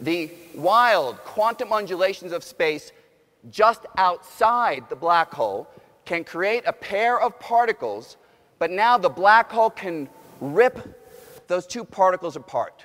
the 0.00 0.30
wild 0.54 1.16
quantum 1.18 1.72
undulations 1.72 2.32
of 2.32 2.44
space 2.44 2.92
just 3.50 3.86
outside 3.96 4.84
the 4.88 4.96
black 4.96 5.32
hole 5.32 5.68
can 6.04 6.24
create 6.24 6.64
a 6.66 6.72
pair 6.72 7.20
of 7.20 7.38
particles, 7.40 8.16
but 8.58 8.70
now 8.70 8.98
the 8.98 9.08
black 9.08 9.50
hole 9.50 9.70
can 9.70 10.08
rip 10.40 11.02
those 11.46 11.66
two 11.66 11.84
particles 11.84 12.36
apart, 12.36 12.84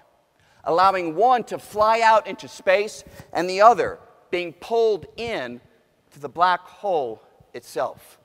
allowing 0.63 1.15
one 1.15 1.43
to 1.43 1.57
fly 1.57 2.01
out 2.01 2.27
into 2.27 2.47
space 2.47 3.03
and 3.33 3.49
the 3.49 3.61
other 3.61 3.99
being 4.29 4.53
pulled 4.53 5.05
in 5.17 5.59
to 6.11 6.19
the 6.19 6.29
black 6.29 6.61
hole 6.61 7.21
itself. 7.53 8.17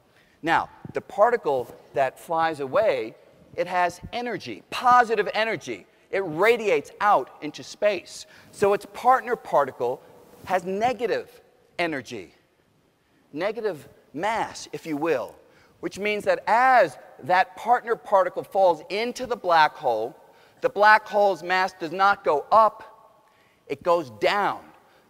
Now, 0.43 0.69
the 0.93 1.01
particle 1.01 1.75
that 1.95 2.19
flies 2.19 2.61
away, 2.61 3.15
it 3.55 3.67
has 3.67 4.01
energy, 4.13 4.63
positive 4.71 5.29
energy 5.35 5.87
it 6.11 6.21
radiates 6.21 6.93
out 7.01 7.31
into 7.43 7.63
space. 7.63 8.27
So 8.53 8.73
its 8.73 8.87
partner 8.93 9.37
particle 9.37 10.01
has 10.45 10.65
negative 10.65 11.43
energy, 11.79 12.35
negative 13.33 13.89
mass, 14.15 14.69
if 14.73 14.87
you 14.87 14.97
will, 14.97 15.35
which 15.81 15.99
means 15.99 16.25
that 16.25 16.43
as 16.47 16.97
that 17.25 17.57
partner 17.57 17.97
particle 17.97 18.45
falls 18.45 18.83
into 18.89 19.27
the 19.27 19.37
black 19.37 19.75
hole, 19.75 20.17
the 20.61 20.69
black 20.69 21.07
hole's 21.07 21.43
mass 21.43 21.75
does 21.79 21.93
not 21.93 22.25
go 22.25 22.47
up, 22.53 23.21
it 23.67 23.83
goes 23.83 24.11
down. 24.21 24.61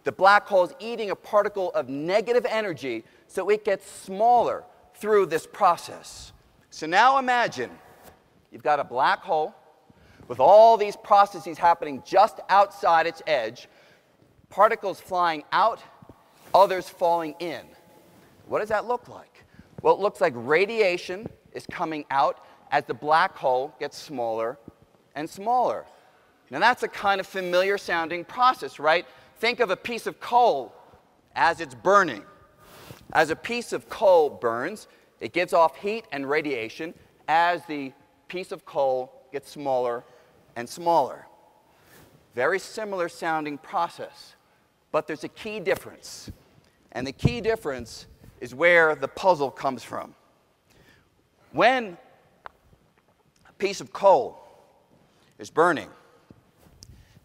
The 0.04 0.12
black 0.12 0.46
hole 0.46 0.64
is 0.64 0.73
eating 0.78 1.11
a 1.11 1.16
particle 1.16 1.70
of 1.73 1.88
negative 1.88 2.46
energy, 2.49 3.04
so 3.28 3.49
it 3.50 3.64
gets 3.64 3.90
smaller 3.90 4.64
through 4.95 5.26
this 5.26 5.47
process. 5.47 6.33
So 6.71 6.87
now 6.87 7.18
imagine 7.18 7.71
you've 8.50 8.62
got 8.62 8.80
a 8.80 8.85
black 8.85 9.21
hole 9.21 9.54
with 10.28 10.40
all 10.40 10.76
these 10.76 10.97
processes 10.97 11.59
happening 11.59 12.02
just 12.04 12.40
outside 12.49 13.06
its 13.06 13.23
edge, 13.26 13.68
particles 14.49 15.00
flying 15.00 15.45
out, 15.52 15.80
others 16.54 16.88
falling 16.88 17.35
in. 17.38 17.62
What 18.47 18.61
does 18.61 18.68
that 18.68 18.87
look 18.87 19.09
like? 19.09 19.45
Well, 19.83 19.95
it 19.95 20.00
looks 20.00 20.21
like 20.21 20.33
radiation 20.37 21.28
is 21.52 21.66
coming 21.71 22.04
out 22.11 22.45
as 22.71 22.85
the 22.85 22.95
black 22.95 23.37
hole 23.37 23.75
gets 23.78 23.97
smaller 23.97 24.59
and 25.14 25.28
smaller. 25.28 25.85
Now, 26.50 26.61
that's 26.61 26.83
a 26.83 26.88
kind 26.88 27.21
of 27.21 27.26
familiar 27.26 27.76
sounding 27.78 28.25
process, 28.25 28.78
right? 28.78 29.06
Think 29.38 29.61
of 29.61 29.71
a 29.71 29.76
piece 29.76 30.06
of 30.06 30.21
coal 30.21 30.73
as 31.35 31.61
it's 31.61 31.75
burning. 31.75 32.23
As 33.12 33.30
a 33.30 33.36
piece 33.36 33.72
of 33.72 33.88
coal 33.88 34.28
burns, 34.30 34.88
it 35.20 35.32
gives 35.32 35.52
off 35.52 35.76
heat 35.76 36.04
and 36.12 36.28
radiation 36.28 36.94
as 37.28 37.64
the 37.66 37.92
piece 38.28 38.52
of 38.52 38.64
coal 38.64 39.12
gets 39.32 39.50
smaller 39.50 40.04
and 40.56 40.68
smaller. 40.68 41.26
Very 42.34 42.58
similar 42.58 43.08
sounding 43.08 43.58
process, 43.58 44.34
but 44.92 45.06
there's 45.06 45.25
a 45.25 45.28
key 45.28 45.60
difference. 45.60 46.30
And 46.92 47.06
the 47.06 47.12
key 47.12 47.40
difference 47.40 48.06
is 48.40 48.54
where 48.54 48.94
the 48.94 49.08
puzzle 49.08 49.50
comes 49.50 49.82
from. 49.82 50.14
When 51.52 51.96
a 53.48 53.52
piece 53.54 53.80
of 53.80 53.92
coal 53.92 54.38
is 55.38 55.50
burning, 55.50 55.88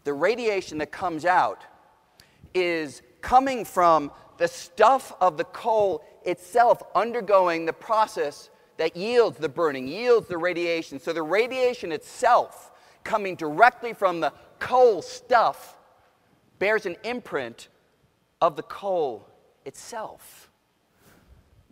the 0.04 0.12
radiation 0.12 0.78
that 0.78 0.90
comes 0.90 1.24
out 1.24 1.64
is 2.54 3.02
coming 3.20 3.64
from 3.64 4.10
the 4.42 4.48
stuff 4.48 5.12
of 5.20 5.36
the 5.36 5.44
coal 5.44 6.02
itself 6.24 6.82
undergoing 6.96 7.64
the 7.64 7.72
process 7.72 8.50
that 8.76 8.96
yields 8.96 9.38
the 9.38 9.48
burning, 9.48 9.86
yields 9.86 10.26
the 10.26 10.36
radiation. 10.36 10.98
So 10.98 11.12
the 11.12 11.22
radiation 11.22 11.92
itself, 11.92 12.72
coming 13.04 13.36
directly 13.36 13.92
from 13.92 14.18
the 14.18 14.32
coal 14.58 15.00
stuff, 15.00 15.76
bears 16.58 16.86
an 16.86 16.96
imprint 17.04 17.68
of 18.40 18.56
the 18.56 18.64
coal 18.64 19.28
itself. 19.64 20.50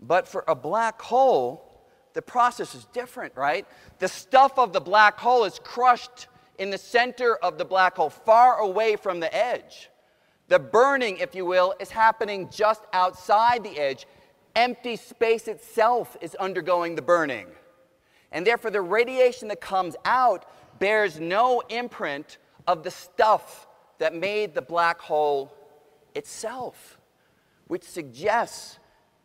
But 0.00 0.28
for 0.28 0.44
a 0.46 0.54
black 0.54 1.02
hole, 1.02 1.82
the 2.12 2.22
process 2.22 2.76
is 2.76 2.84
different, 2.92 3.34
right? 3.34 3.66
The 3.98 4.06
stuff 4.06 4.60
of 4.60 4.72
the 4.72 4.80
black 4.80 5.18
hole 5.18 5.42
is 5.42 5.58
crushed 5.58 6.28
in 6.56 6.70
the 6.70 6.78
center 6.78 7.34
of 7.34 7.58
the 7.58 7.64
black 7.64 7.96
hole, 7.96 8.10
far 8.10 8.58
away 8.58 8.94
from 8.94 9.18
the 9.18 9.34
edge. 9.34 9.90
The 10.50 10.58
burning, 10.58 11.18
if 11.18 11.36
you 11.36 11.46
will, 11.46 11.74
is 11.78 11.90
happening 11.90 12.50
just 12.50 12.82
outside 12.92 13.62
the 13.62 13.78
edge. 13.78 14.06
Empty 14.56 14.96
space 14.96 15.46
itself 15.46 16.16
is 16.20 16.34
undergoing 16.34 16.96
the 16.96 17.02
burning. 17.02 17.46
And 18.32 18.44
therefore, 18.44 18.72
the 18.72 18.80
radiation 18.80 19.46
that 19.48 19.60
comes 19.60 19.94
out 20.04 20.44
bears 20.80 21.20
no 21.20 21.62
imprint 21.68 22.38
of 22.66 22.82
the 22.82 22.90
stuff 22.90 23.68
that 23.98 24.12
made 24.12 24.54
the 24.54 24.62
black 24.62 25.00
hole 25.00 25.54
itself, 26.16 26.98
which 27.68 27.84
suggests 27.84 28.80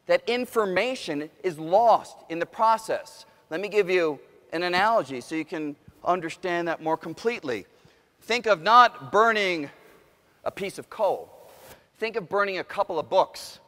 that 0.05 0.21
information 0.29 1.31
is 1.43 1.57
lost 1.57 2.17
in 2.29 2.37
the 2.37 2.45
process. 2.45 3.25
Let 3.49 3.61
me 3.61 3.67
give 3.67 3.89
you 3.89 4.19
an 4.53 4.61
analogy 4.61 5.21
so 5.21 5.33
you 5.33 5.45
can 5.45 5.75
understand 6.03 6.67
that 6.67 6.83
more 6.83 6.97
completely. 6.97 7.65
Think 8.21 8.45
of 8.45 8.61
not 8.61 9.11
burning 9.11 9.71
a 10.45 10.51
piece 10.51 10.77
of 10.77 10.89
coal, 10.89 11.49
think 11.97 12.15
of 12.15 12.29
burning 12.29 12.59
a 12.59 12.63
couple 12.63 12.99
of 12.99 13.09
books. 13.09 13.59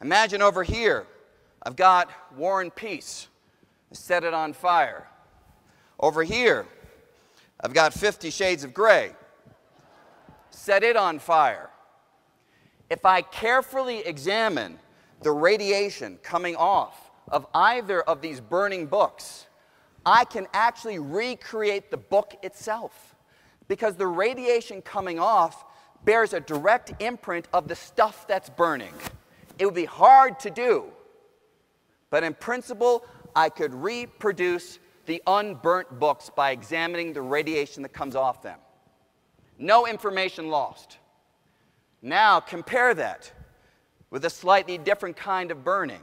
Imagine 0.00 0.42
over 0.42 0.62
here, 0.62 1.06
I've 1.62 1.76
got 1.76 2.10
War 2.36 2.60
and 2.60 2.74
Peace, 2.74 3.28
set 3.92 4.24
it 4.24 4.32
on 4.32 4.52
fire. 4.52 5.06
Over 6.00 6.22
here, 6.22 6.66
I've 7.60 7.74
got 7.74 7.92
Fifty 7.92 8.30
Shades 8.30 8.64
of 8.64 8.72
Grey, 8.72 9.12
set 10.50 10.82
it 10.82 10.96
on 10.96 11.18
fire. 11.18 11.70
If 12.88 13.04
I 13.04 13.20
carefully 13.20 13.98
examine 13.98 14.78
the 15.22 15.32
radiation 15.32 16.18
coming 16.22 16.56
off 16.56 17.10
of 17.26 17.46
either 17.52 18.00
of 18.02 18.22
these 18.22 18.40
burning 18.40 18.86
books, 18.86 19.46
I 20.06 20.24
can 20.24 20.46
actually 20.54 20.98
recreate 20.98 21.90
the 21.90 21.96
book 21.98 22.36
itself 22.42 23.07
because 23.68 23.96
the 23.96 24.06
radiation 24.06 24.82
coming 24.82 25.18
off 25.18 25.64
bears 26.04 26.32
a 26.32 26.40
direct 26.40 26.92
imprint 27.00 27.46
of 27.52 27.68
the 27.68 27.76
stuff 27.76 28.26
that's 28.26 28.50
burning. 28.50 28.94
It 29.58 29.64
would 29.66 29.74
be 29.74 29.84
hard 29.84 30.40
to 30.40 30.50
do, 30.50 30.84
but 32.10 32.24
in 32.24 32.34
principle, 32.34 33.04
I 33.36 33.50
could 33.50 33.74
reproduce 33.74 34.78
the 35.06 35.22
unburnt 35.26 35.98
books 35.98 36.30
by 36.34 36.50
examining 36.50 37.12
the 37.12 37.22
radiation 37.22 37.82
that 37.82 37.92
comes 37.92 38.14
off 38.14 38.42
them. 38.42 38.58
No 39.58 39.86
information 39.86 40.48
lost. 40.48 40.98
Now 42.00 42.40
compare 42.40 42.94
that 42.94 43.32
with 44.10 44.24
a 44.24 44.30
slightly 44.30 44.78
different 44.78 45.16
kind 45.16 45.50
of 45.50 45.64
burning. 45.64 46.02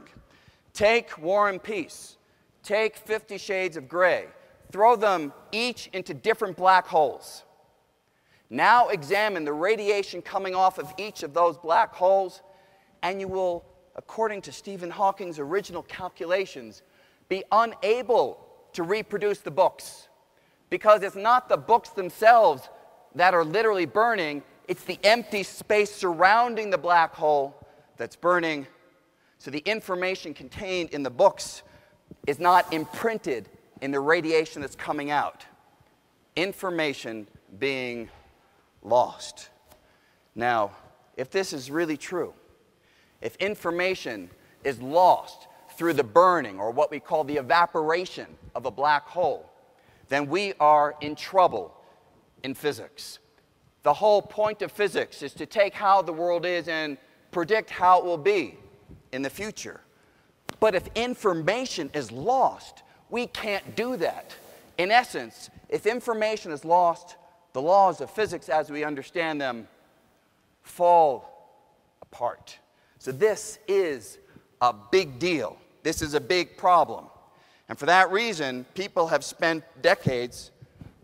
Take 0.72 1.16
War 1.18 1.48
and 1.48 1.62
Peace, 1.62 2.18
take 2.62 2.96
Fifty 2.96 3.38
Shades 3.38 3.76
of 3.78 3.88
Grey, 3.88 4.26
throw 4.70 4.94
them 4.94 5.32
each 5.52 5.88
into 5.94 6.12
different 6.12 6.56
black 6.56 6.86
holes. 6.86 7.44
Now 8.50 8.88
examine 8.88 9.44
the 9.44 9.52
radiation 9.52 10.22
coming 10.22 10.54
off 10.54 10.78
of 10.78 10.92
each 10.98 11.22
of 11.22 11.34
those 11.34 11.56
black 11.56 11.94
holes, 11.94 12.42
and 13.02 13.20
you 13.20 13.28
will, 13.28 13.64
according 13.96 14.42
to 14.42 14.52
Stephen 14.52 14.90
Hawking's 14.90 15.38
original 15.38 15.82
calculations, 15.82 16.82
be 17.28 17.42
unable 17.50 18.46
to 18.72 18.82
reproduce 18.82 19.40
the 19.40 19.50
books 19.50 20.08
because 20.70 21.02
it's 21.02 21.16
not 21.16 21.48
the 21.48 21.56
books 21.56 21.90
themselves 21.90 22.68
that 23.14 23.34
are 23.34 23.44
literally 23.44 23.86
burning, 23.86 24.42
it's 24.68 24.84
the 24.84 24.98
empty 25.02 25.42
space 25.42 25.90
surrounding 25.90 26.70
the 26.70 26.78
black 26.78 27.14
hole 27.14 27.54
that's 27.96 28.16
burning. 28.16 28.66
So 29.38 29.50
the 29.50 29.62
information 29.64 30.34
contained 30.34 30.90
in 30.90 31.02
the 31.02 31.10
books 31.10 31.62
is 32.26 32.38
not 32.38 32.72
imprinted 32.72 33.48
in 33.80 33.90
the 33.90 34.00
radiation 34.00 34.60
that's 34.60 34.76
coming 34.76 35.10
out. 35.10 35.44
Information 36.34 37.26
being 37.58 38.08
lost. 38.86 39.50
Now, 40.34 40.70
if 41.16 41.30
this 41.30 41.52
is 41.52 41.70
really 41.70 41.96
true, 41.96 42.32
if 43.20 43.36
information 43.36 44.30
is 44.64 44.80
lost 44.80 45.48
through 45.76 45.94
the 45.94 46.04
burning 46.04 46.58
or 46.58 46.70
what 46.70 46.90
we 46.90 47.00
call 47.00 47.24
the 47.24 47.36
evaporation 47.36 48.26
of 48.54 48.66
a 48.66 48.70
black 48.70 49.06
hole, 49.06 49.50
then 50.08 50.28
we 50.28 50.54
are 50.60 50.94
in 51.00 51.14
trouble 51.14 51.74
in 52.42 52.54
physics. 52.54 53.18
The 53.82 53.92
whole 53.92 54.22
point 54.22 54.62
of 54.62 54.72
physics 54.72 55.22
is 55.22 55.32
to 55.34 55.46
take 55.46 55.74
how 55.74 56.02
the 56.02 56.12
world 56.12 56.44
is 56.44 56.68
and 56.68 56.96
predict 57.30 57.70
how 57.70 58.00
it 58.00 58.04
will 58.04 58.18
be 58.18 58.56
in 59.12 59.22
the 59.22 59.30
future. 59.30 59.80
But 60.60 60.74
if 60.74 60.88
information 60.94 61.90
is 61.94 62.10
lost, 62.10 62.82
we 63.10 63.26
can't 63.26 63.76
do 63.76 63.96
that. 63.96 64.34
In 64.78 64.90
essence, 64.90 65.50
if 65.68 65.86
information 65.86 66.52
is 66.52 66.64
lost, 66.64 67.16
the 67.56 67.62
laws 67.62 68.02
of 68.02 68.10
physics 68.10 68.50
as 68.50 68.70
we 68.70 68.84
understand 68.84 69.40
them 69.40 69.66
fall 70.62 71.56
apart. 72.02 72.58
So, 72.98 73.12
this 73.12 73.58
is 73.66 74.18
a 74.60 74.74
big 74.74 75.18
deal. 75.18 75.56
This 75.82 76.02
is 76.02 76.12
a 76.12 76.20
big 76.20 76.58
problem. 76.58 77.06
And 77.70 77.78
for 77.78 77.86
that 77.86 78.12
reason, 78.12 78.66
people 78.74 79.06
have 79.06 79.24
spent 79.24 79.64
decades 79.80 80.50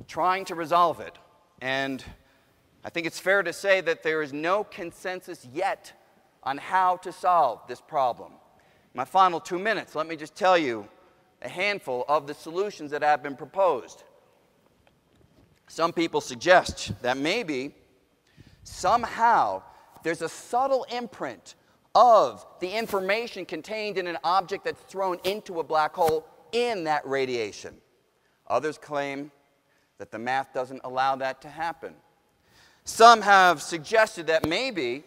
trying 0.06 0.44
to 0.44 0.54
resolve 0.54 1.00
it. 1.00 1.16
And 1.62 2.04
I 2.84 2.90
think 2.90 3.06
it's 3.06 3.18
fair 3.18 3.42
to 3.42 3.52
say 3.54 3.80
that 3.80 4.02
there 4.02 4.20
is 4.20 4.34
no 4.34 4.62
consensus 4.62 5.48
yet 5.54 5.90
on 6.42 6.58
how 6.58 6.98
to 6.98 7.12
solve 7.12 7.60
this 7.66 7.80
problem. 7.80 8.32
My 8.92 9.06
final 9.06 9.40
two 9.40 9.58
minutes, 9.58 9.94
let 9.94 10.06
me 10.06 10.16
just 10.16 10.34
tell 10.34 10.58
you 10.58 10.86
a 11.40 11.48
handful 11.48 12.04
of 12.10 12.26
the 12.26 12.34
solutions 12.34 12.90
that 12.90 13.02
have 13.02 13.22
been 13.22 13.36
proposed. 13.36 14.04
Some 15.72 15.94
people 15.94 16.20
suggest 16.20 16.92
that 17.00 17.16
maybe 17.16 17.74
somehow 18.62 19.62
there's 20.02 20.20
a 20.20 20.28
subtle 20.28 20.84
imprint 20.92 21.54
of 21.94 22.44
the 22.60 22.70
information 22.70 23.46
contained 23.46 23.96
in 23.96 24.06
an 24.06 24.18
object 24.22 24.66
that's 24.66 24.82
thrown 24.82 25.18
into 25.24 25.60
a 25.60 25.64
black 25.64 25.94
hole 25.94 26.26
in 26.52 26.84
that 26.84 27.06
radiation. 27.06 27.74
Others 28.48 28.76
claim 28.76 29.30
that 29.96 30.10
the 30.10 30.18
math 30.18 30.52
doesn't 30.52 30.82
allow 30.84 31.16
that 31.16 31.40
to 31.40 31.48
happen. 31.48 31.94
Some 32.84 33.22
have 33.22 33.62
suggested 33.62 34.26
that 34.26 34.46
maybe 34.46 35.04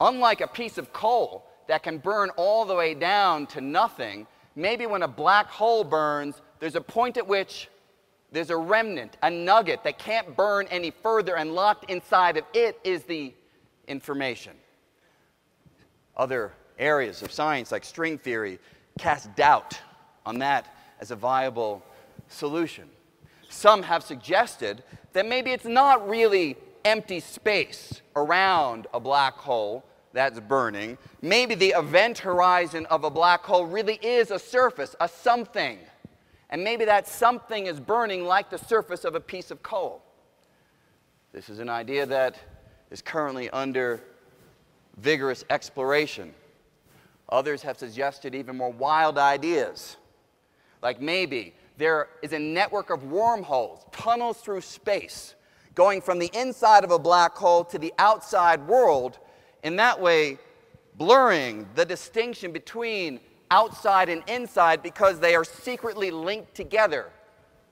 Unlike 0.00 0.40
a 0.40 0.46
piece 0.46 0.78
of 0.78 0.92
coal 0.92 1.46
that 1.68 1.82
can 1.82 1.98
burn 1.98 2.30
all 2.36 2.64
the 2.64 2.74
way 2.74 2.94
down 2.94 3.46
to 3.48 3.60
nothing, 3.60 4.26
maybe 4.56 4.86
when 4.86 5.02
a 5.02 5.08
black 5.08 5.46
hole 5.48 5.84
burns, 5.84 6.40
there's 6.58 6.74
a 6.74 6.80
point 6.80 7.18
at 7.18 7.26
which 7.26 7.68
there's 8.32 8.50
a 8.50 8.56
remnant, 8.56 9.16
a 9.22 9.30
nugget 9.30 9.82
that 9.84 9.98
can't 9.98 10.36
burn 10.36 10.66
any 10.70 10.90
further, 10.90 11.36
and 11.36 11.54
locked 11.54 11.90
inside 11.90 12.36
of 12.36 12.44
it 12.54 12.78
is 12.84 13.02
the 13.04 13.34
information. 13.88 14.52
Other 16.16 16.52
areas 16.78 17.22
of 17.22 17.32
science, 17.32 17.72
like 17.72 17.84
string 17.84 18.18
theory, 18.18 18.58
cast 18.98 19.34
doubt 19.36 19.78
on 20.24 20.38
that 20.38 20.74
as 21.00 21.10
a 21.10 21.16
viable 21.16 21.82
solution. 22.28 22.88
Some 23.48 23.82
have 23.82 24.02
suggested 24.02 24.84
that 25.12 25.26
maybe 25.26 25.50
it's 25.50 25.64
not 25.64 26.08
really 26.08 26.56
empty 26.84 27.20
space 27.20 28.00
around 28.14 28.86
a 28.94 29.00
black 29.00 29.34
hole, 29.34 29.84
that's 30.12 30.40
burning. 30.40 30.98
Maybe 31.22 31.54
the 31.54 31.74
event 31.76 32.18
horizon 32.18 32.86
of 32.86 33.04
a 33.04 33.10
black 33.10 33.44
hole 33.44 33.66
really 33.66 33.98
is 34.02 34.30
a 34.30 34.38
surface, 34.38 34.96
a 35.00 35.08
something. 35.08 35.78
And 36.50 36.64
maybe 36.64 36.84
that 36.84 37.08
something 37.08 37.66
is 37.66 37.80
burning 37.80 38.24
like 38.24 38.50
the 38.50 38.58
surface 38.58 39.04
of 39.04 39.14
a 39.14 39.20
piece 39.20 39.50
of 39.50 39.62
coal. 39.62 40.02
This 41.32 41.48
is 41.48 41.60
an 41.60 41.68
idea 41.68 42.04
that 42.06 42.36
is 42.90 43.00
currently 43.00 43.48
under 43.50 44.02
vigorous 44.96 45.44
exploration. 45.48 46.34
Others 47.28 47.62
have 47.62 47.78
suggested 47.78 48.34
even 48.34 48.56
more 48.56 48.72
wild 48.72 49.16
ideas, 49.16 49.96
like 50.82 51.00
maybe 51.00 51.54
there 51.78 52.08
is 52.20 52.32
a 52.32 52.38
network 52.38 52.90
of 52.90 53.04
wormholes, 53.04 53.84
tunnels 53.92 54.38
through 54.38 54.60
space, 54.60 55.36
going 55.76 56.00
from 56.00 56.18
the 56.18 56.30
inside 56.34 56.82
of 56.82 56.90
a 56.90 56.98
black 56.98 57.36
hole 57.36 57.64
to 57.64 57.78
the 57.78 57.94
outside 57.98 58.66
world 58.66 59.18
in 59.62 59.76
that 59.76 60.00
way 60.00 60.38
blurring 60.96 61.66
the 61.76 61.84
distinction 61.84 62.50
between 62.50 63.20
outside 63.50 64.08
and 64.08 64.22
inside 64.28 64.82
because 64.82 65.18
they 65.18 65.34
are 65.34 65.44
secretly 65.44 66.10
linked 66.10 66.54
together 66.54 67.10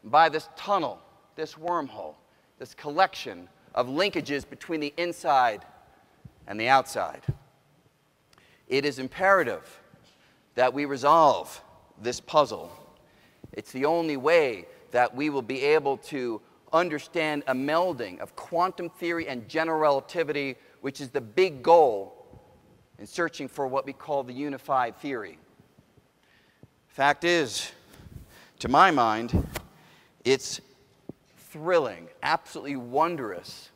by 0.05 0.29
this 0.29 0.49
tunnel, 0.57 1.01
this 1.37 1.55
wormhole, 1.55 2.15
this 2.59 2.75
collection 2.75 3.49
of 3.75 3.87
linkages 3.87 4.49
between 4.49 4.81
the 4.81 4.93
inside 4.97 5.65
and 6.47 6.59
the 6.59 6.69
outside. 6.69 7.23
It 8.67 8.85
is 8.85 8.99
imperative 8.99 9.81
that 10.55 10.73
we 10.73 10.85
resolve 10.85 11.63
this 12.01 12.21
puzzle. 12.21 12.73
It's 13.53 13.73
the 13.73 13.85
only 13.85 14.17
way 14.17 14.67
that 14.91 15.15
we 15.15 15.31
will 15.31 15.43
be 15.43 15.63
able 15.63 15.97
to 15.99 16.41
understand 16.73 17.45
a 17.47 17.55
melding 17.55 18.19
of 18.21 18.35
quantum 18.37 18.91
theory 18.91 19.29
and 19.29 19.49
general 19.49 19.79
relativity, 19.79 20.57
which 20.81 21.01
is 21.01 21.11
the 21.11 21.21
big 21.21 21.63
goal 21.63 22.15
in 22.99 23.07
searching 23.07 23.49
for 23.49 23.67
what 23.67 23.87
we 23.87 23.93
call 23.93 24.23
the 24.23 24.33
unified 24.33 24.97
theory. 24.97 25.39
Fact 26.99 27.23
is, 27.23 27.71
to 28.59 28.69
my 28.69 28.91
mind, 28.91 29.47
it's 30.25 30.61
thrilling, 31.37 32.09
absolutely 32.25 32.75
wondrous 32.75 33.71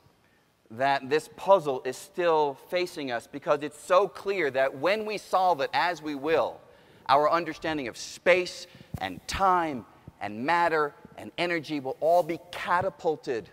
that 0.72 1.08
this 1.08 1.30
puzzle 1.36 1.82
is 1.84 1.96
still 1.96 2.58
facing 2.68 3.12
us 3.12 3.28
because 3.28 3.62
it's 3.62 3.80
so 3.80 4.08
clear 4.08 4.50
that 4.50 4.76
when 4.76 5.06
we 5.06 5.18
solve 5.18 5.60
it 5.60 5.70
as 5.72 6.02
we 6.02 6.16
will, 6.16 6.60
our 7.08 7.30
understanding 7.30 7.86
of 7.86 7.96
space 7.96 8.66
and 8.98 9.24
time 9.28 9.86
and 10.20 10.44
matter 10.44 10.92
and 11.16 11.30
energy 11.38 11.78
will 11.78 11.96
all 12.00 12.24
be 12.24 12.40
catapulted 12.50 13.48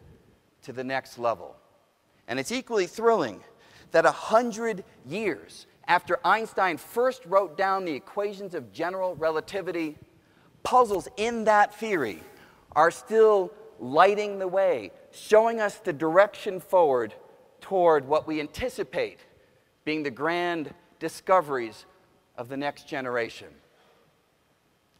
to 0.63 0.73
the 0.73 0.83
next 0.83 1.19
level. 1.19 1.55
And 2.27 2.39
it's 2.39 2.51
equally 2.51 2.87
thrilling 2.87 3.39
that 3.91 4.07
a 4.07 4.11
hundred 4.11 4.83
years 5.05 5.67
after 5.89 6.19
Einstein 6.23 6.77
first 6.77 7.25
wrote 7.25 7.57
down 7.57 7.83
the 7.83 7.91
equations 7.91 8.53
of 8.53 8.71
general 8.71 9.15
relativity, 9.15 9.97
puzzles 10.61 11.07
in 11.17 11.43
that 11.45 11.73
theory 11.73 12.21
are 12.73 12.91
still 12.91 13.51
lighting 13.79 14.37
the 14.37 14.47
way, 14.47 14.91
showing 15.11 15.59
us 15.59 15.77
the 15.79 15.91
direction 15.91 16.59
forward 16.59 17.15
toward 17.59 18.07
what 18.07 18.27
we 18.27 18.39
anticipate 18.39 19.19
being 19.83 20.03
the 20.03 20.11
grand 20.11 20.71
discoveries 20.99 21.85
of 22.37 22.49
the 22.49 22.57
next 22.57 22.87
generation. 22.87 23.47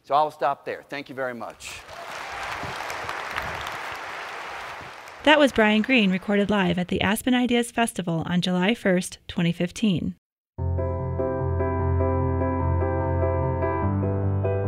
So 0.02 0.14
I'll 0.14 0.32
stop 0.32 0.64
there. 0.64 0.82
Thank 0.88 1.08
you 1.08 1.14
very 1.14 1.34
much. 1.34 1.80
That 5.22 5.38
was 5.38 5.52
Brian 5.52 5.82
Greene 5.82 6.10
recorded 6.10 6.50
live 6.50 6.78
at 6.78 6.88
the 6.88 7.02
Aspen 7.02 7.34
Ideas 7.34 7.70
Festival 7.70 8.24
on 8.26 8.40
July 8.40 8.72
1st, 8.72 9.18
2015. 9.28 10.16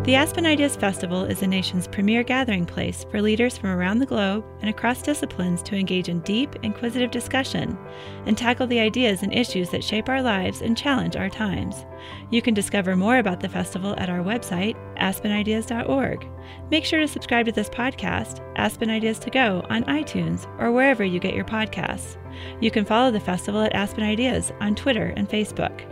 The 0.04 0.16
Aspen 0.16 0.46
Ideas 0.46 0.74
Festival 0.74 1.22
is 1.22 1.38
the 1.38 1.46
nation's 1.46 1.86
premier 1.86 2.24
gathering 2.24 2.66
place 2.66 3.06
for 3.08 3.22
leaders 3.22 3.56
from 3.56 3.70
around 3.70 4.00
the 4.00 4.06
globe 4.06 4.44
and 4.60 4.68
across 4.68 5.00
disciplines 5.00 5.62
to 5.62 5.76
engage 5.76 6.08
in 6.08 6.18
deep, 6.22 6.56
inquisitive 6.64 7.12
discussion 7.12 7.78
and 8.26 8.36
tackle 8.36 8.66
the 8.66 8.80
ideas 8.80 9.22
and 9.22 9.32
issues 9.32 9.70
that 9.70 9.84
shape 9.84 10.08
our 10.08 10.20
lives 10.20 10.60
and 10.60 10.76
challenge 10.76 11.14
our 11.14 11.30
times. 11.30 11.86
You 12.32 12.42
can 12.42 12.52
discover 12.52 12.96
more 12.96 13.18
about 13.18 13.38
the 13.38 13.48
festival 13.48 13.94
at 13.96 14.10
our 14.10 14.24
website, 14.24 14.74
aspenideas.org. 14.98 16.26
Make 16.68 16.84
sure 16.84 16.98
to 16.98 17.06
subscribe 17.06 17.46
to 17.46 17.52
this 17.52 17.70
podcast, 17.70 18.40
Aspen 18.56 18.90
Ideas 18.90 19.20
to 19.20 19.30
Go, 19.30 19.64
on 19.70 19.84
iTunes 19.84 20.48
or 20.60 20.72
wherever 20.72 21.04
you 21.04 21.20
get 21.20 21.34
your 21.34 21.44
podcasts. 21.44 22.16
You 22.60 22.72
can 22.72 22.84
follow 22.84 23.12
the 23.12 23.20
festival 23.20 23.62
at 23.62 23.76
Aspen 23.76 24.02
Ideas 24.02 24.52
on 24.60 24.74
Twitter 24.74 25.14
and 25.16 25.30
Facebook. 25.30 25.91